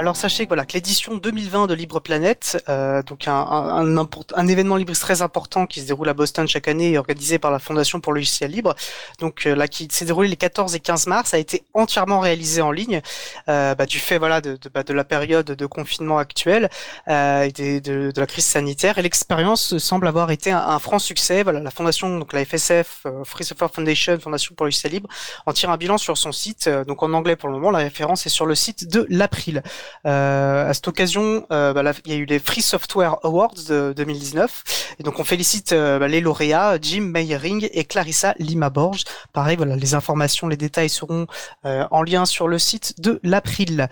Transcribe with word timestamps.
Alors 0.00 0.16
sachez 0.16 0.44
que, 0.44 0.48
voilà, 0.48 0.64
que 0.64 0.72
l'édition 0.72 1.18
2020 1.18 1.66
de 1.66 1.74
Libre 1.74 2.00
Planète, 2.00 2.64
euh, 2.70 3.02
donc 3.02 3.28
un, 3.28 3.34
un, 3.34 3.98
un, 3.98 4.08
un, 4.34 4.46
événement 4.48 4.76
libre 4.76 4.94
très 4.94 5.20
important 5.20 5.66
qui 5.66 5.82
se 5.82 5.86
déroule 5.86 6.08
à 6.08 6.14
Boston 6.14 6.48
chaque 6.48 6.68
année 6.68 6.92
et 6.92 6.96
organisé 6.96 7.38
par 7.38 7.50
la 7.50 7.58
Fondation 7.58 8.00
pour 8.00 8.14
le 8.14 8.20
logiciel 8.20 8.50
libre, 8.50 8.74
donc 9.18 9.46
euh, 9.46 9.54
là 9.54 9.68
qui 9.68 9.88
s'est 9.92 10.06
déroulé 10.06 10.28
les 10.28 10.36
14 10.36 10.74
et 10.74 10.80
15 10.80 11.06
mars, 11.06 11.34
a 11.34 11.38
été 11.38 11.64
entièrement 11.74 12.20
réalisé 12.20 12.62
en 12.62 12.72
ligne 12.72 13.02
euh, 13.50 13.74
bah, 13.74 13.84
du 13.84 13.98
fait 13.98 14.16
voilà 14.16 14.40
de, 14.40 14.56
de, 14.56 14.70
bah, 14.70 14.84
de, 14.84 14.94
la 14.94 15.04
période 15.04 15.44
de 15.44 15.66
confinement 15.66 16.16
actuelle 16.16 16.70
euh, 17.08 17.42
et 17.54 17.80
de, 17.80 18.10
de, 18.10 18.20
la 18.20 18.26
crise 18.26 18.46
sanitaire. 18.46 18.96
Et 18.96 19.02
l'expérience 19.02 19.76
semble 19.76 20.08
avoir 20.08 20.30
été 20.30 20.50
un, 20.50 20.78
franc 20.78 20.98
succès. 20.98 21.42
Voilà, 21.42 21.60
la 21.60 21.70
fondation, 21.70 22.18
donc 22.18 22.32
la 22.32 22.42
FSF, 22.46 23.02
euh, 23.04 23.22
Free 23.24 23.44
Software 23.44 23.70
Foundation, 23.70 24.18
Fondation 24.18 24.54
pour 24.54 24.64
le 24.64 24.68
logiciel 24.68 24.92
libre, 24.92 25.10
en 25.44 25.52
tire 25.52 25.68
un 25.68 25.76
bilan 25.76 25.98
sur 25.98 26.16
son 26.16 26.32
site, 26.32 26.70
donc 26.86 27.02
en 27.02 27.12
anglais 27.12 27.36
pour 27.36 27.50
le 27.50 27.56
moment. 27.56 27.70
La 27.70 27.80
référence 27.80 28.24
est 28.24 28.30
sur 28.30 28.46
le 28.46 28.54
site 28.54 28.88
de 28.88 29.06
l'April. 29.10 29.62
Euh, 30.06 30.68
à 30.68 30.74
cette 30.74 30.88
occasion, 30.88 31.46
euh, 31.52 31.72
bah, 31.72 31.82
il 32.04 32.12
y 32.12 32.14
a 32.14 32.18
eu 32.18 32.24
les 32.24 32.38
Free 32.38 32.62
Software 32.62 33.16
Awards 33.22 33.54
de 33.68 33.92
2019, 33.96 34.94
et 34.98 35.02
donc 35.02 35.18
on 35.18 35.24
félicite 35.24 35.72
euh, 35.72 35.98
bah, 35.98 36.08
les 36.08 36.20
lauréats 36.20 36.78
Jim 36.80 37.02
Meyering 37.02 37.68
et 37.72 37.84
Clarissa 37.84 38.34
Lima-Borges. 38.38 39.04
Pareil, 39.32 39.56
voilà, 39.56 39.76
les 39.76 39.94
informations, 39.94 40.48
les 40.48 40.56
détails 40.56 40.88
seront 40.88 41.26
en 41.64 42.02
lien 42.02 42.24
sur 42.24 42.48
le 42.48 42.58
site 42.58 43.00
de 43.00 43.20
l'April. 43.22 43.88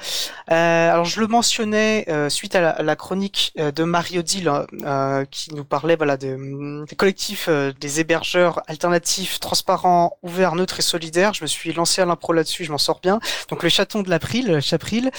alors 0.48 1.04
je 1.04 1.20
le 1.20 1.26
mentionnais 1.26 2.06
suite 2.28 2.54
à 2.54 2.82
la, 2.82 2.96
chronique 2.96 3.52
de 3.56 3.84
Mario 3.84 4.22
Dill 4.22 4.50
qui 5.30 5.54
nous 5.54 5.64
parlait 5.64 5.96
voilà 5.96 6.16
de, 6.16 6.84
des 6.86 6.96
collectifs 6.96 7.48
des 7.48 8.00
hébergeurs 8.00 8.62
alternatifs, 8.66 9.40
transparents, 9.40 10.18
ouverts, 10.22 10.54
neutres 10.54 10.78
et 10.78 10.82
solidaires. 10.82 11.34
Je 11.34 11.42
me 11.42 11.46
suis 11.46 11.72
lancé 11.72 12.00
à 12.02 12.06
l'impro 12.06 12.32
là-dessus, 12.32 12.64
je 12.64 12.72
m'en 12.72 12.78
sors 12.78 13.00
bien. 13.00 13.20
Donc 13.50 13.62
le 13.62 13.68
chaton 13.68 14.02
de 14.02 14.10
l'April, 14.10 14.60
Chapril, 14.60 15.10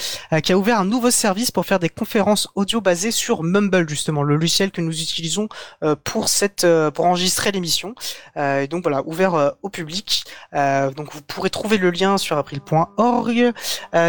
qui 0.42 0.52
a 0.52 0.58
ouvert 0.58 0.69
un 0.72 0.84
nouveau 0.84 1.10
service 1.10 1.50
pour 1.50 1.66
faire 1.66 1.78
des 1.78 1.88
conférences 1.88 2.48
audio 2.54 2.80
basées 2.80 3.10
sur 3.10 3.42
Mumble 3.42 3.88
justement, 3.88 4.22
le 4.22 4.36
logiciel 4.36 4.70
que 4.70 4.80
nous 4.80 5.02
utilisons 5.02 5.48
euh, 5.82 5.96
pour 6.02 6.28
cette 6.28 6.64
euh, 6.64 6.90
pour 6.90 7.06
enregistrer 7.06 7.52
l'émission. 7.52 7.94
Euh, 8.36 8.62
et 8.62 8.68
donc 8.68 8.82
voilà, 8.82 9.02
ouvert 9.06 9.54
au 9.62 9.68
public. 9.68 10.24
donc 10.52 11.12
vous 11.12 11.22
pourrez 11.22 11.50
trouver 11.50 11.78
le 11.78 11.90
lien 11.90 12.18
sur 12.18 12.36
april.org. 12.36 13.52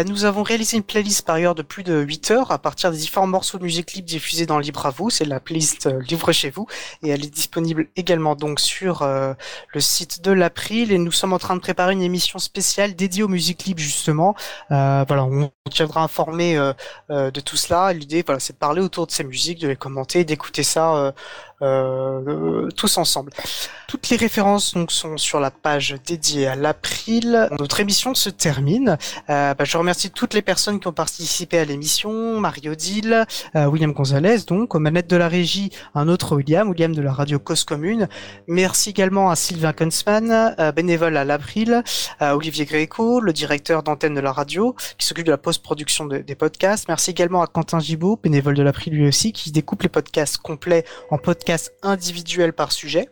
nous 0.06 0.24
avons 0.24 0.42
réalisé 0.42 0.76
une 0.76 0.82
playlist 0.82 1.24
par 1.26 1.36
ailleurs 1.36 1.54
de 1.54 1.62
plus 1.62 1.82
de 1.82 2.00
8 2.00 2.30
heures 2.30 2.50
à 2.50 2.58
partir 2.58 2.90
des 2.90 2.98
différents 2.98 3.26
morceaux 3.26 3.58
de 3.58 3.62
musique 3.64 3.92
libre 3.92 4.08
diffusés 4.08 4.46
dans 4.46 4.58
Libre 4.58 4.86
à 4.86 4.90
vous. 4.90 5.10
C'est 5.10 5.24
la 5.24 5.40
playlist 5.40 5.88
Livre 6.08 6.32
chez 6.32 6.50
vous 6.50 6.66
et 7.02 7.10
elle 7.10 7.24
est 7.24 7.34
disponible 7.34 7.88
également 7.96 8.34
donc 8.34 8.60
sur 8.60 9.06
le 9.06 9.80
site 9.80 10.22
de 10.22 10.32
l'April 10.32 10.92
et 10.92 10.98
nous 10.98 11.12
sommes 11.12 11.32
en 11.32 11.38
train 11.38 11.56
de 11.56 11.60
préparer 11.60 11.92
une 11.92 12.02
émission 12.02 12.38
spéciale 12.38 12.94
dédiée 12.94 13.22
aux 13.22 13.28
musiques 13.28 13.64
libres 13.64 13.80
justement. 13.80 14.34
voilà, 14.68 15.24
on 15.24 15.50
tiendra 15.70 16.02
informé 16.02 16.41
euh, 16.56 16.72
euh, 17.10 17.30
de 17.30 17.40
tout 17.40 17.56
cela. 17.56 17.92
L'idée, 17.92 18.22
voilà, 18.24 18.40
c'est 18.40 18.54
de 18.54 18.58
parler 18.58 18.80
autour 18.80 19.06
de 19.06 19.12
ces 19.12 19.24
musiques, 19.24 19.60
de 19.60 19.68
les 19.68 19.76
commenter, 19.76 20.24
d'écouter 20.24 20.62
ça 20.62 21.12
euh, 21.62 22.68
tous 22.76 22.98
ensemble. 22.98 23.30
Toutes 23.86 24.08
les 24.08 24.16
références 24.16 24.74
donc 24.74 24.90
sont 24.90 25.16
sur 25.16 25.38
la 25.38 25.52
page 25.52 25.94
dédiée 26.04 26.48
à 26.48 26.56
l'April. 26.56 27.48
Notre 27.58 27.78
émission 27.78 28.14
se 28.14 28.30
termine. 28.30 28.98
Bah, 29.28 29.54
je 29.62 29.76
remercie 29.76 30.10
toutes 30.10 30.34
les 30.34 30.42
personnes 30.42 30.80
qui 30.80 30.88
ont 30.88 30.92
participé 30.92 31.58
à 31.58 31.64
l'émission, 31.64 32.42
euh, 32.42 33.66
William 33.66 33.92
Gonzalez, 33.92 34.38
donc 34.46 34.74
aux 34.74 34.78
manettes 34.78 35.08
de 35.08 35.16
la 35.16 35.28
régie, 35.28 35.70
un 35.94 36.08
autre 36.08 36.34
William, 36.34 36.68
William 36.68 36.94
de 36.94 37.02
la 37.02 37.12
radio 37.12 37.38
Cause 37.38 37.64
Commune. 37.64 38.08
Merci 38.48 38.90
également 38.90 39.30
à 39.30 39.36
Sylvain 39.36 39.72
Kunzmann, 39.72 40.56
bénévole 40.74 41.16
à 41.16 41.24
l'April, 41.24 41.82
Olivier 42.20 42.64
Gréco, 42.64 43.20
le 43.20 43.32
directeur 43.32 43.82
d'antenne 43.82 44.14
de 44.14 44.20
la 44.20 44.32
radio, 44.32 44.74
qui 44.98 45.06
s'occupe 45.06 45.26
de 45.26 45.30
la 45.30 45.38
post-production 45.38 46.06
des 46.06 46.31
podcasts. 46.34 46.88
Merci 46.88 47.10
également 47.10 47.42
à 47.42 47.46
Quentin 47.46 47.78
Gibaud, 47.78 48.18
bénévole 48.22 48.54
de 48.54 48.62
l'April 48.62 48.94
lui 48.94 49.06
aussi, 49.06 49.32
qui 49.32 49.52
découpe 49.52 49.82
les 49.82 49.88
podcasts 49.88 50.38
complets 50.38 50.84
en 51.10 51.18
podcasts 51.18 51.72
individuel 51.82 52.52
par 52.52 52.72
sujet. 52.72 53.08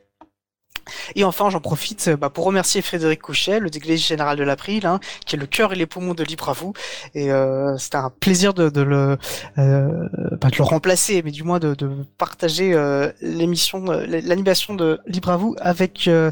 Et 1.14 1.24
enfin, 1.24 1.50
j'en 1.50 1.60
profite 1.60 2.10
bah, 2.10 2.30
pour 2.30 2.44
remercier 2.44 2.82
Frédéric 2.82 3.20
Couchet, 3.20 3.60
le 3.60 3.70
délégué 3.70 3.96
général 3.96 4.36
de 4.36 4.42
l'April, 4.42 4.86
hein, 4.86 5.00
qui 5.26 5.36
est 5.36 5.38
le 5.38 5.46
cœur 5.46 5.72
et 5.72 5.76
les 5.76 5.86
poumons 5.86 6.14
de 6.14 6.24
Libre 6.24 6.48
à 6.48 6.52
vous. 6.52 6.72
Et 7.14 7.30
euh, 7.30 7.76
c'était 7.78 7.96
un 7.96 8.10
plaisir 8.10 8.54
de, 8.54 8.80
le, 8.80 9.16
euh, 9.58 10.36
pas 10.40 10.48
de 10.48 10.56
le 10.56 10.64
remplacer, 10.64 11.22
mais 11.24 11.30
du 11.30 11.42
moins 11.42 11.58
de, 11.58 11.76
partager 12.18 12.74
euh, 12.74 13.10
l'émission, 13.20 13.84
euh, 13.88 14.06
l'animation 14.06 14.74
de 14.74 15.00
Libre 15.06 15.30
à 15.30 15.36
vous 15.36 15.56
avec 15.60 16.08
euh, 16.08 16.30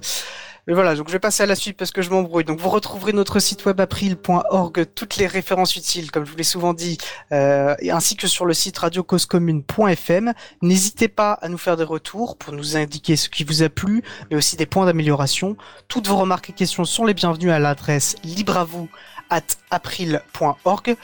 mais 0.69 0.75
voilà, 0.75 0.95
donc 0.95 1.09
je 1.09 1.13
vais 1.13 1.19
passer 1.19 1.43
à 1.43 1.47
la 1.47 1.55
suite 1.55 1.79
parce 1.79 1.93
que 1.93 2.03
je 2.03 2.11
m'embrouille. 2.11 2.45
Donc 2.45 2.61
vous 2.61 2.69
retrouverez 2.69 3.15
notre 3.15 3.39
site 3.39 3.65
web 3.65 3.81
april.org, 3.81 4.85
toutes 4.95 5.17
les 5.17 5.27
références 5.27 5.75
utiles, 5.77 6.11
comme 6.11 6.27
je 6.27 6.31
vous 6.31 6.37
l'ai 6.37 6.43
souvent 6.43 6.75
dit, 6.75 6.99
euh, 7.33 7.75
ainsi 7.91 8.17
que 8.17 8.27
sur 8.27 8.45
le 8.45 8.53
site 8.53 8.77
radiocausecommune.fm. 8.77 10.35
N'hésitez 10.61 11.09
pas 11.09 11.33
à 11.33 11.49
nous 11.49 11.57
faire 11.57 11.79
des 11.79 11.85
retours 11.85 12.37
pour 12.37 12.53
nous 12.53 12.77
indiquer 12.77 13.17
ce 13.17 13.31
qui 13.31 13.45
vous 13.45 13.63
a 13.63 13.71
plu, 13.71 14.03
mais 14.31 14.37
aussi 14.37 14.57
des 14.57 14.67
points 14.67 14.85
d'amélioration. 14.85 15.57
Toutes 15.89 16.07
vos 16.07 16.19
remarques 16.19 16.51
et 16.51 16.53
questions 16.53 16.85
sont 16.85 17.07
les 17.07 17.15
bienvenues 17.15 17.51
à 17.51 17.59
l'adresse 17.59 18.17
libre 18.23 18.59
à 18.59 18.65
vous 18.65 18.91
at 19.31 19.43
april.org. 19.71 20.97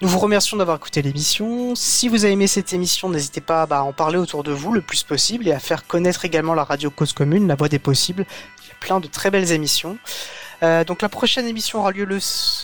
Nous 0.00 0.08
vous 0.08 0.18
remercions 0.18 0.56
d'avoir 0.56 0.76
écouté 0.76 1.02
l'émission. 1.02 1.74
Si 1.74 2.08
vous 2.08 2.24
avez 2.24 2.34
aimé 2.34 2.46
cette 2.46 2.72
émission, 2.72 3.08
n'hésitez 3.08 3.40
pas 3.40 3.66
bah, 3.66 3.78
à 3.78 3.82
en 3.82 3.92
parler 3.92 4.18
autour 4.18 4.42
de 4.44 4.52
vous 4.52 4.72
le 4.72 4.80
plus 4.80 5.02
possible 5.02 5.48
et 5.48 5.52
à 5.52 5.58
faire 5.58 5.86
connaître 5.86 6.24
également 6.24 6.54
la 6.54 6.64
radio 6.64 6.90
Cause 6.90 7.12
Commune, 7.12 7.48
la 7.48 7.54
voix 7.54 7.68
des 7.68 7.78
possibles, 7.78 8.26
plein 8.80 9.00
de 9.00 9.06
très 9.06 9.30
belles 9.30 9.52
émissions. 9.52 9.98
Euh, 10.62 10.84
donc 10.84 11.02
la 11.02 11.08
prochaine 11.08 11.46
émission 11.46 11.80
aura 11.80 11.90
lieu 11.90 12.06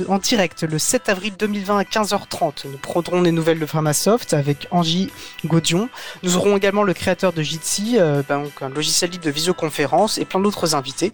en 0.09 0.19
direct 0.19 0.63
le 0.63 0.79
7 0.79 1.09
avril 1.09 1.35
2020 1.39 1.79
à 1.79 1.83
15h30. 1.83 2.67
Nous 2.67 2.79
prendrons 2.79 3.23
des 3.23 3.33
nouvelles 3.33 3.59
de 3.59 3.67
Pharmasoft 3.67 4.35
avec 4.35 4.69
Angie 4.71 5.11
Gaudion. 5.45 5.89
Nous 6.23 6.37
aurons 6.37 6.57
également 6.57 6.83
le 6.83 6.95
créateur 6.95 7.33
de 7.33 7.43
Jitsi, 7.43 7.97
euh, 7.99 8.23
ben, 8.29 8.43
donc 8.43 8.63
un 8.63 8.69
logiciel 8.69 9.11
libre 9.11 9.25
de 9.25 9.31
visioconférence 9.31 10.19
et 10.19 10.25
plein 10.25 10.41
d'autres 10.41 10.75
invités. 10.75 11.13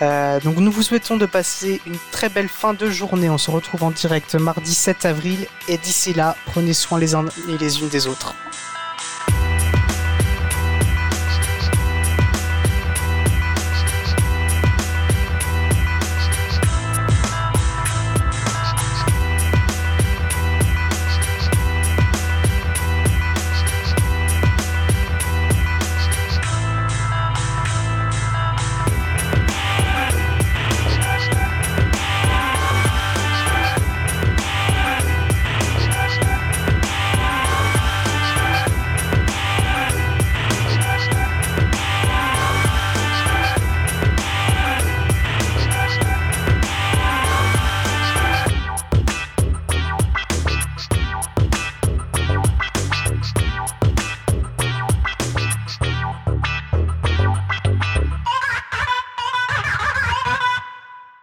Euh, 0.00 0.40
donc 0.40 0.56
nous 0.56 0.72
vous 0.72 0.82
souhaitons 0.82 1.16
de 1.16 1.26
passer 1.26 1.80
une 1.86 1.98
très 2.10 2.28
belle 2.28 2.48
fin 2.48 2.74
de 2.74 2.88
journée. 2.88 3.28
On 3.28 3.38
se 3.38 3.50
retrouve 3.50 3.82
en 3.84 3.90
direct 3.90 4.34
mardi 4.34 4.74
7 4.74 5.04
avril 5.04 5.46
et 5.68 5.76
d'ici 5.76 6.14
là, 6.14 6.36
prenez 6.46 6.72
soin 6.72 6.98
les 6.98 7.14
uns 7.14 7.26
et 7.48 7.58
les 7.58 7.80
unes 7.80 7.88
des 7.88 8.06
autres. 8.06 8.34